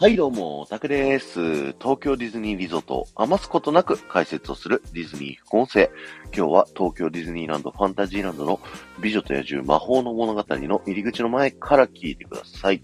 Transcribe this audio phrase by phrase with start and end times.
[0.00, 1.74] はい、どうも、タクです。
[1.74, 5.90] 東京ディズニーリゾートを余すことなく解説をするディズニー副音声。
[6.34, 8.60] 今日は東京ディズニーランドファンタジーランドの
[9.02, 12.80] 美女と野獣魔法の物語の入り口の前から聞いてください。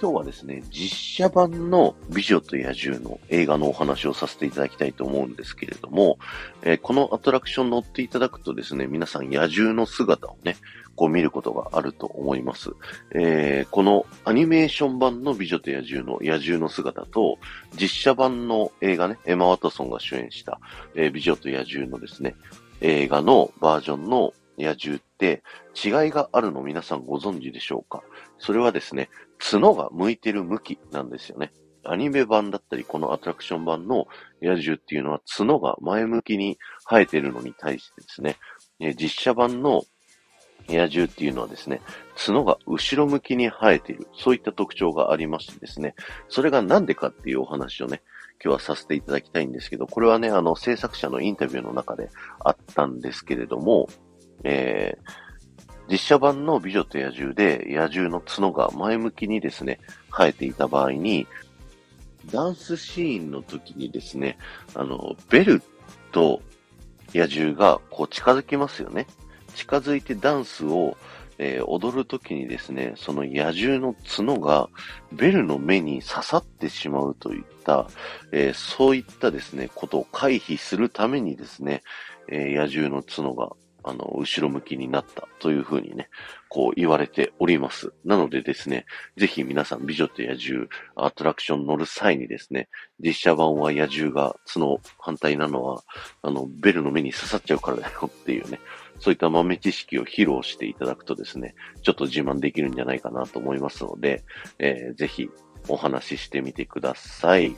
[0.00, 6.20] 今日はですね、実写版の美女と野獣の映画のお話をさせていただきたいと思うんですけれども、
[6.62, 10.56] えー、このアトラクション乗っていただくとですね、皆さん野獣の姿をね、
[10.94, 12.70] こう見ることがあると思います。
[13.10, 17.38] えー、このアニメーション版の美女と野獣の野獣の姿と、
[17.74, 20.60] 実写版の映画ね、エマ・ワトソンが主演した、
[20.94, 22.36] えー、美女と野獣のですね、
[22.80, 25.42] 映画のバージョンの野獣って
[25.74, 28.02] 違いがあるの皆さんご存知でしょうか？
[28.38, 31.52] それはですね、角が向いてる向きなんですよね。
[31.84, 34.06] アニメ版だったり、このアトラクション版の
[34.40, 38.36] 野獣っていうのは角が前向きに生えてるのに対してですね、
[38.94, 39.82] 実写版の
[40.68, 41.80] 野獣っていうのはですね、
[42.14, 44.06] 角が後ろ向きに生えている。
[44.14, 45.94] そういった特徴がありましてですね、
[46.28, 48.02] それがなんでかっていうお話をね、
[48.44, 52.08] 今日はさせていただきたいんですけど、これはね、あの、制作者のインタビューの中で
[52.44, 53.88] あったんですけれども、
[54.44, 61.26] えー、実写版の美女と野獣で野獣の角が前向きにですね、生えていた場合に、
[62.30, 64.38] ダンスシーンの時にですね、
[64.74, 65.62] あの、ベル
[66.12, 66.42] と
[67.14, 69.06] 野獣がこう近づきますよね。
[69.54, 70.96] 近づいてダンスを、
[71.38, 74.68] えー、踊るときにですね、その野獣の角が
[75.12, 77.88] ベルの目に刺さってしまうといった、
[78.32, 81.82] えー、そういったですね、ことを回避するためにですね、
[82.28, 83.50] えー、野獣の角が
[83.88, 86.10] あの、後ろ向きになったというふうにね、
[86.50, 87.92] こう言われております。
[88.04, 88.84] なのでですね、
[89.16, 92.68] ぜひ皆さん美女と野獣アトラクション乗る際にですね、
[93.00, 95.82] 実写版は野獣が角反対なのは、
[96.22, 98.60] あの、ベルの目に刺さっちゃうからだよっていうね、
[99.00, 104.22] そういった豆知識を披露していただくとですね、ちょっと自慢できるんじゃないかなと思いますので、
[104.58, 105.30] えー、ぜひ
[105.68, 107.56] お話ししてみてください。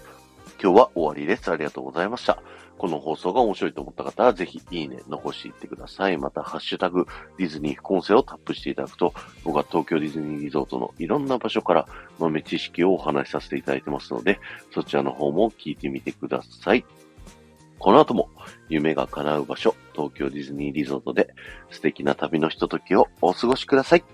[0.62, 1.50] 今日は終わりです。
[1.50, 2.42] ありがとうございました。
[2.76, 6.18] この放送が面白いと思った方は、ぜひいいね、残していってください。
[6.18, 7.06] また、ハッシュタグ、
[7.38, 11.86] ディズニー副音声をタップしていただくと、僕は東京ディズニーリゾートのいろんな場所から
[12.18, 14.38] 豆知識をお話しさせていただいてますので、
[14.74, 16.84] そちらの方も聞いてみてください。
[17.78, 18.28] この後も
[18.68, 21.34] 夢が叶う場所、東京ディズニーリゾートで
[21.70, 24.04] 素敵な旅のひとときをお過ごしください。